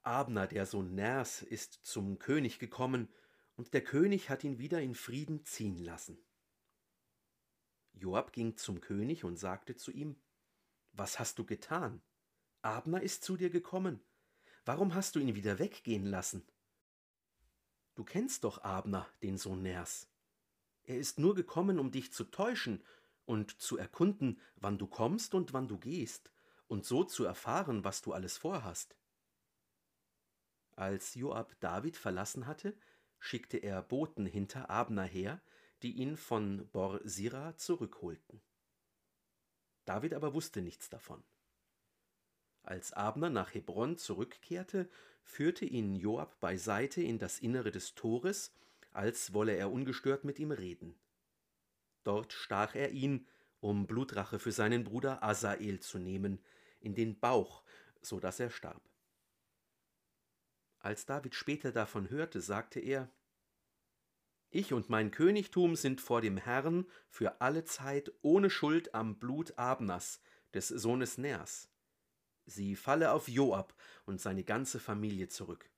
Abner, 0.03 0.47
der 0.47 0.65
Sohn 0.65 0.95
Ners, 0.95 1.41
ist 1.41 1.81
zum 1.83 2.17
König 2.17 2.59
gekommen, 2.59 3.09
und 3.57 3.73
der 3.73 3.83
König 3.83 4.29
hat 4.29 4.45
ihn 4.45 4.59
wieder 4.59 4.81
in 4.81 4.95
Frieden 4.95 5.43
ziehen 5.43 5.79
lassen. 5.79 6.17
Joab 7.91 8.31
ging 8.31 8.55
zum 8.55 8.79
König 8.79 9.25
und 9.25 9.35
sagte 9.35 9.75
zu 9.75 9.91
ihm, 9.91 10.15
Was 10.93 11.19
hast 11.19 11.39
du 11.39 11.45
getan? 11.45 12.01
Abner 12.61 13.01
ist 13.01 13.25
zu 13.25 13.35
dir 13.35 13.49
gekommen. 13.49 13.99
Warum 14.67 14.95
hast 14.95 15.15
du 15.15 15.21
ihn 15.21 15.33
wieder 15.33 15.59
weggehen 15.59 16.05
lassen? 16.05 16.45
Du 17.95 18.03
kennst 18.03 18.43
doch 18.43 18.65
Abner, 18.65 19.07
den 19.23 19.37
Sohn 19.37 19.61
Ners. 19.61 20.09
Er 20.83 20.97
ist 20.97 21.19
nur 21.19 21.35
gekommen, 21.35 21.79
um 21.79 21.89
dich 21.89 22.11
zu 22.11 22.25
täuschen 22.25 22.83
und 23.25 23.61
zu 23.61 23.77
erkunden, 23.77 24.41
wann 24.57 24.77
du 24.77 24.85
kommst 24.85 25.33
und 25.33 25.53
wann 25.53 25.69
du 25.69 25.77
gehst, 25.77 26.33
und 26.67 26.85
so 26.85 27.05
zu 27.05 27.23
erfahren, 27.23 27.85
was 27.85 28.01
du 28.01 28.11
alles 28.11 28.37
vorhast. 28.37 28.97
Als 30.75 31.15
Joab 31.15 31.57
David 31.61 31.95
verlassen 31.95 32.45
hatte, 32.45 32.77
schickte 33.19 33.59
er 33.59 33.81
Boten 33.81 34.25
hinter 34.25 34.69
Abner 34.69 35.05
her, 35.05 35.41
die 35.81 35.93
ihn 35.93 36.17
von 36.17 36.67
Bor-Sira 36.71 37.55
zurückholten. 37.55 38.41
David 39.85 40.13
aber 40.13 40.33
wusste 40.33 40.61
nichts 40.61 40.89
davon. 40.89 41.23
Als 42.67 42.91
Abner 42.91 43.29
nach 43.29 43.53
Hebron 43.53 43.95
zurückkehrte, 43.95 44.89
führte 45.23 45.63
ihn 45.63 45.95
Joab 45.95 46.37
beiseite 46.41 47.01
in 47.01 47.17
das 47.17 47.39
Innere 47.39 47.71
des 47.71 47.95
Tores, 47.95 48.53
als 48.91 49.33
wolle 49.33 49.55
er 49.55 49.71
ungestört 49.71 50.25
mit 50.25 50.37
ihm 50.37 50.51
reden. 50.51 50.99
Dort 52.03 52.33
stach 52.33 52.75
er 52.75 52.91
ihn, 52.91 53.25
um 53.61 53.87
Blutrache 53.87 54.37
für 54.37 54.51
seinen 54.51 54.83
Bruder 54.83 55.23
Asael 55.23 55.79
zu 55.79 55.97
nehmen, 55.97 56.43
in 56.81 56.93
den 56.93 57.17
Bauch, 57.17 57.63
so 58.01 58.19
dass 58.19 58.37
er 58.41 58.49
starb. 58.49 58.81
Als 60.79 61.05
David 61.05 61.35
später 61.35 61.71
davon 61.71 62.09
hörte, 62.09 62.41
sagte 62.41 62.81
er 62.81 63.09
Ich 64.49 64.73
und 64.73 64.89
mein 64.89 65.11
Königtum 65.11 65.77
sind 65.77 66.01
vor 66.01 66.19
dem 66.19 66.35
Herrn 66.35 66.85
für 67.07 67.39
alle 67.39 67.63
Zeit 67.63 68.11
ohne 68.23 68.49
Schuld 68.49 68.93
am 68.93 69.19
Blut 69.19 69.57
Abners, 69.57 70.19
des 70.53 70.67
Sohnes 70.67 71.17
Ners. 71.17 71.69
Sie 72.47 72.75
falle 72.77 73.11
auf 73.11 73.27
Joab 73.27 73.75
und 74.05 74.21
seine 74.21 74.43
ganze 74.43 74.79
Familie 74.79 75.27
zurück. 75.27 75.69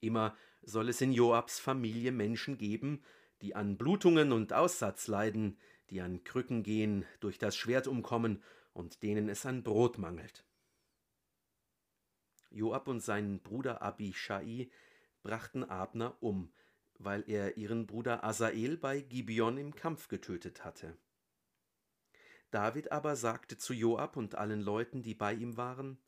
Immer 0.00 0.34
soll 0.62 0.88
es 0.88 1.00
in 1.02 1.12
Joabs 1.12 1.60
Familie 1.60 2.12
Menschen 2.12 2.56
geben, 2.56 3.02
die 3.42 3.54
an 3.54 3.76
Blutungen 3.76 4.32
und 4.32 4.52
Aussatz 4.52 5.06
leiden, 5.06 5.58
die 5.90 6.00
an 6.00 6.24
Krücken 6.24 6.62
gehen, 6.62 7.04
durch 7.20 7.38
das 7.38 7.56
Schwert 7.56 7.86
umkommen 7.86 8.42
und 8.72 9.02
denen 9.02 9.28
es 9.28 9.44
an 9.44 9.62
Brot 9.62 9.98
mangelt. 9.98 10.44
Joab 12.50 12.88
und 12.88 13.00
sein 13.00 13.40
Bruder 13.40 13.82
Abishai 13.82 14.70
brachten 15.22 15.64
Abner 15.64 16.16
um, 16.20 16.50
weil 16.98 17.22
er 17.28 17.58
ihren 17.58 17.86
Bruder 17.86 18.24
Asael 18.24 18.78
bei 18.78 19.00
Gibeon 19.00 19.58
im 19.58 19.74
Kampf 19.74 20.08
getötet 20.08 20.64
hatte. 20.64 20.96
David 22.50 22.92
aber 22.92 23.16
sagte 23.16 23.56
zu 23.56 23.72
Joab 23.74 24.16
und 24.16 24.34
allen 24.34 24.60
Leuten, 24.60 25.02
die 25.02 25.14
bei 25.14 25.34
ihm 25.34 25.56
waren, 25.56 25.98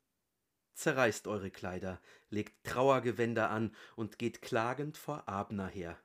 Zerreißt 0.73 1.27
eure 1.27 1.51
Kleider, 1.51 2.01
legt 2.29 2.65
Trauergewänder 2.65 3.49
an 3.49 3.75
und 3.95 4.17
geht 4.17 4.41
klagend 4.41 4.97
vor 4.97 5.27
Abner 5.27 5.67
her. 5.67 5.99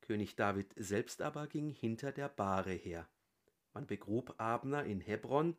König 0.00 0.36
David 0.36 0.72
selbst 0.76 1.22
aber 1.22 1.46
ging 1.46 1.70
hinter 1.70 2.12
der 2.12 2.28
Bahre 2.28 2.72
her. 2.72 3.08
Man 3.74 3.86
begrub 3.86 4.34
Abner 4.38 4.84
in 4.84 5.00
Hebron, 5.00 5.56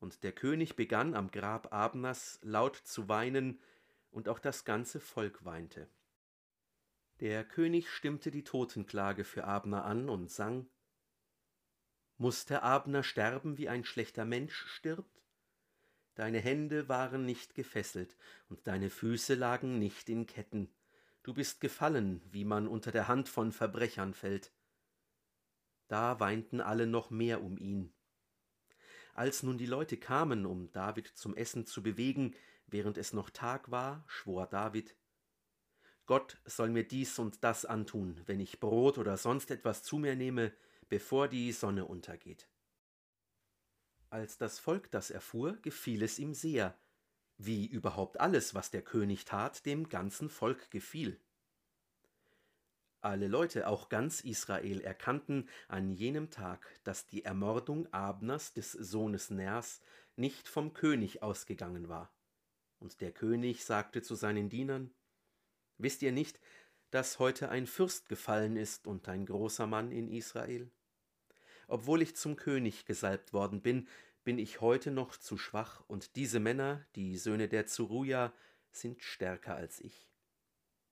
und 0.00 0.22
der 0.22 0.32
König 0.32 0.76
begann 0.76 1.14
am 1.14 1.30
Grab 1.30 1.72
Abners 1.72 2.38
laut 2.42 2.76
zu 2.76 3.08
weinen, 3.08 3.60
und 4.10 4.28
auch 4.28 4.38
das 4.38 4.64
ganze 4.64 5.00
Volk 5.00 5.44
weinte. 5.44 5.88
Der 7.20 7.44
König 7.44 7.90
stimmte 7.90 8.30
die 8.30 8.44
Totenklage 8.44 9.24
für 9.24 9.44
Abner 9.44 9.84
an 9.84 10.08
und 10.08 10.30
sang 10.30 10.68
Mußte 12.18 12.62
Abner 12.62 13.04
sterben, 13.04 13.58
wie 13.58 13.68
ein 13.68 13.84
schlechter 13.84 14.24
Mensch 14.24 14.66
stirbt? 14.66 15.22
Deine 16.16 16.40
Hände 16.40 16.88
waren 16.88 17.24
nicht 17.24 17.54
gefesselt, 17.54 18.16
und 18.48 18.66
deine 18.66 18.90
Füße 18.90 19.36
lagen 19.36 19.78
nicht 19.78 20.08
in 20.08 20.26
Ketten. 20.26 20.68
Du 21.22 21.32
bist 21.32 21.60
gefallen, 21.60 22.20
wie 22.30 22.44
man 22.44 22.66
unter 22.66 22.90
der 22.90 23.06
Hand 23.06 23.28
von 23.28 23.52
Verbrechern 23.52 24.14
fällt. 24.14 24.52
Da 25.86 26.18
weinten 26.18 26.60
alle 26.60 26.88
noch 26.88 27.10
mehr 27.10 27.40
um 27.40 27.56
ihn. 27.56 27.94
Als 29.14 29.44
nun 29.44 29.56
die 29.56 29.66
Leute 29.66 29.96
kamen, 29.96 30.44
um 30.44 30.72
David 30.72 31.06
zum 31.06 31.36
Essen 31.36 31.66
zu 31.66 31.84
bewegen, 31.84 32.34
während 32.66 32.98
es 32.98 33.12
noch 33.12 33.30
Tag 33.30 33.70
war, 33.70 34.04
schwor 34.08 34.46
David 34.46 34.96
Gott 36.06 36.38
soll 36.46 36.70
mir 36.70 36.88
dies 36.88 37.18
und 37.18 37.44
das 37.44 37.66
antun, 37.66 38.22
wenn 38.24 38.40
ich 38.40 38.60
Brot 38.60 38.96
oder 38.96 39.18
sonst 39.18 39.50
etwas 39.50 39.82
zu 39.82 39.98
mir 39.98 40.16
nehme, 40.16 40.54
bevor 40.88 41.28
die 41.28 41.52
Sonne 41.52 41.84
untergeht. 41.84 42.48
Als 44.10 44.38
das 44.38 44.58
Volk 44.58 44.90
das 44.90 45.10
erfuhr, 45.10 45.58
gefiel 45.62 46.02
es 46.02 46.18
ihm 46.18 46.34
sehr, 46.34 46.78
wie 47.36 47.66
überhaupt 47.66 48.18
alles, 48.20 48.54
was 48.54 48.70
der 48.70 48.82
König 48.82 49.24
tat, 49.24 49.64
dem 49.66 49.88
ganzen 49.88 50.28
Volk 50.28 50.70
gefiel. 50.70 51.20
Alle 53.00 53.28
Leute, 53.28 53.68
auch 53.68 53.88
ganz 53.88 54.20
Israel, 54.22 54.80
erkannten 54.80 55.48
an 55.68 55.90
jenem 55.90 56.30
Tag, 56.30 56.66
dass 56.82 57.06
die 57.06 57.24
Ermordung 57.24 57.86
Abners 57.92 58.54
des 58.54 58.72
Sohnes 58.72 59.30
Ners 59.30 59.80
nicht 60.16 60.48
vom 60.48 60.74
König 60.74 61.22
ausgegangen 61.22 61.88
war. 61.88 62.12
Und 62.80 63.00
der 63.00 63.12
König 63.12 63.64
sagte 63.64 64.02
zu 64.02 64.14
seinen 64.14 64.48
Dienern 64.48 64.92
Wisst 65.76 66.02
ihr 66.02 66.10
nicht, 66.10 66.40
dass 66.90 67.20
heute 67.20 67.50
ein 67.50 67.68
Fürst 67.68 68.08
gefallen 68.08 68.56
ist 68.56 68.88
und 68.88 69.08
ein 69.08 69.26
großer 69.26 69.68
Mann 69.68 69.92
in 69.92 70.08
Israel? 70.08 70.72
Obwohl 71.68 72.00
ich 72.00 72.16
zum 72.16 72.36
König 72.36 72.86
gesalbt 72.86 73.34
worden 73.34 73.60
bin, 73.60 73.86
bin 74.24 74.38
ich 74.38 74.62
heute 74.62 74.90
noch 74.90 75.16
zu 75.16 75.36
schwach, 75.36 75.84
und 75.86 76.16
diese 76.16 76.40
Männer, 76.40 76.84
die 76.96 77.16
Söhne 77.18 77.46
der 77.46 77.66
Zeruja, 77.66 78.32
sind 78.72 79.02
stärker 79.02 79.54
als 79.54 79.80
ich. 79.80 80.08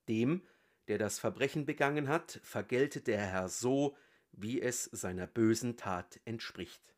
Dem, 0.07 0.43
der 0.89 0.99
das 0.99 1.19
Verbrechen 1.19 1.65
begangen 1.65 2.09
hat, 2.09 2.41
vergeltet 2.43 3.07
der 3.07 3.19
Herr 3.19 3.49
so, 3.49 3.97
wie 4.33 4.61
es 4.61 4.85
seiner 4.85 5.27
bösen 5.27 5.79
Tat 5.79 6.21
entspricht. 6.27 6.95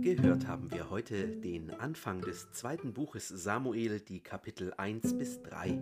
Gehört 0.00 0.48
haben 0.48 0.72
wir 0.72 0.90
heute 0.90 1.36
den 1.36 1.70
Anfang 1.70 2.20
des 2.20 2.50
zweiten 2.50 2.92
Buches 2.92 3.28
Samuel, 3.28 4.00
die 4.00 4.22
Kapitel 4.22 4.74
1 4.76 5.16
bis 5.18 5.40
3. 5.42 5.80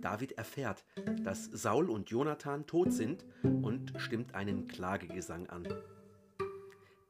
David 0.00 0.32
erfährt, 0.32 0.84
dass 1.22 1.44
Saul 1.44 1.90
und 1.90 2.10
Jonathan 2.10 2.66
tot 2.66 2.92
sind 2.92 3.24
und 3.42 3.92
stimmt 3.98 4.34
einen 4.34 4.68
Klagegesang 4.68 5.48
an. 5.48 5.66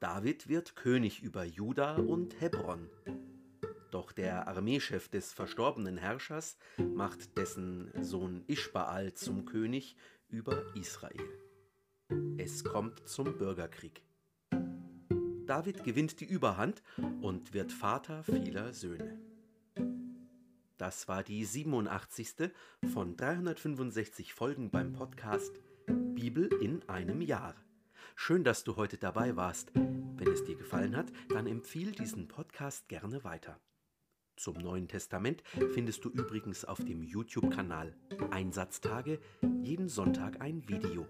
David 0.00 0.48
wird 0.48 0.76
König 0.76 1.22
über 1.22 1.44
Juda 1.44 1.96
und 1.96 2.40
Hebron. 2.40 2.88
Doch 3.90 4.12
der 4.12 4.46
Armeechef 4.48 5.08
des 5.08 5.32
verstorbenen 5.32 5.96
Herrschers 5.96 6.58
macht 6.76 7.38
dessen 7.38 7.90
Sohn 8.02 8.44
Ischbaal 8.46 9.14
zum 9.14 9.46
König 9.46 9.96
über 10.28 10.74
Israel. 10.74 11.26
Es 12.36 12.62
kommt 12.64 13.08
zum 13.08 13.38
Bürgerkrieg. 13.38 14.02
David 15.46 15.84
gewinnt 15.84 16.20
die 16.20 16.26
Überhand 16.26 16.82
und 17.22 17.54
wird 17.54 17.72
Vater 17.72 18.22
vieler 18.24 18.72
Söhne. 18.72 19.18
Das 20.78 21.08
war 21.08 21.22
die 21.22 21.42
87. 21.42 22.50
von 22.92 23.16
365 23.16 24.34
Folgen 24.34 24.70
beim 24.70 24.92
Podcast 24.92 25.58
Bibel 25.86 26.52
in 26.60 26.86
einem 26.86 27.22
Jahr. 27.22 27.54
Schön, 28.14 28.44
dass 28.44 28.62
du 28.62 28.76
heute 28.76 28.98
dabei 28.98 29.36
warst. 29.36 29.72
Wenn 29.74 30.28
es 30.28 30.44
dir 30.44 30.54
gefallen 30.54 30.94
hat, 30.94 31.10
dann 31.30 31.46
empfiehl 31.46 31.92
diesen 31.92 32.28
Podcast 32.28 32.90
gerne 32.90 33.24
weiter. 33.24 33.58
Zum 34.36 34.58
Neuen 34.58 34.86
Testament 34.86 35.42
findest 35.72 36.04
du 36.04 36.10
übrigens 36.10 36.66
auf 36.66 36.84
dem 36.84 37.02
YouTube-Kanal 37.02 37.96
Einsatztage 38.30 39.18
jeden 39.62 39.88
Sonntag 39.88 40.42
ein 40.42 40.68
Video. 40.68 41.06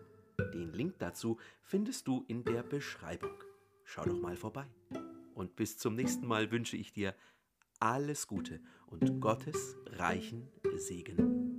Den 0.55 0.73
Link 0.75 0.95
dazu 1.01 1.41
findest 1.63 2.07
du 2.07 2.25
in 2.29 2.45
der 2.45 2.63
Beschreibung. 2.63 3.35
Schau 3.83 4.05
doch 4.05 4.21
mal 4.21 4.37
vorbei. 4.37 4.67
Und 5.35 5.57
bis 5.57 5.77
zum 5.77 5.97
nächsten 5.97 6.27
Mal 6.27 6.53
wünsche 6.53 6.77
ich 6.77 6.93
dir 6.93 7.17
alles 7.81 8.27
Gute 8.27 8.61
und 8.87 9.21
Gottes 9.21 9.77
reichen 9.87 10.49
Segen. 10.77 11.56